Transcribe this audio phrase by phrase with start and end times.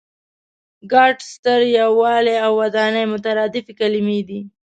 [0.91, 4.41] ګډ، ستر، یووالی او ودانۍ مترادفې کلمې دي.